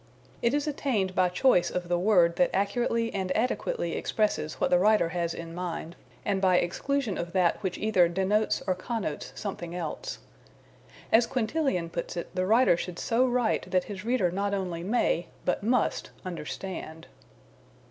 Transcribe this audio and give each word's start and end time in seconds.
It 0.41 0.55
is 0.55 0.65
attained 0.67 1.13
by 1.13 1.29
choice 1.29 1.69
of 1.69 1.87
the 1.87 1.99
word 1.99 2.37
that 2.37 2.49
accurately 2.55 3.13
and 3.13 3.31
adequately 3.37 3.95
expresses 3.95 4.55
what 4.55 4.71
the 4.71 4.79
writer 4.79 5.09
has 5.09 5.31
in 5.35 5.53
mind, 5.53 5.95
and 6.25 6.41
by 6.41 6.57
exclusion 6.57 7.19
of 7.19 7.33
that 7.33 7.61
which 7.61 7.77
either 7.77 8.07
denotes 8.09 8.63
or 8.65 8.73
connotes 8.73 9.31
something 9.35 9.75
else. 9.75 10.17
As 11.11 11.27
Quintilian 11.27 11.91
puts 11.91 12.17
it, 12.17 12.33
the 12.35 12.47
writer 12.47 12.75
should 12.75 12.97
so 12.97 13.27
write 13.27 13.69
that 13.69 13.83
his 13.83 14.03
reader 14.03 14.31
not 14.31 14.55
only 14.55 14.81
may, 14.81 15.27
but 15.45 15.61
must, 15.61 16.09
understand. 16.25 17.05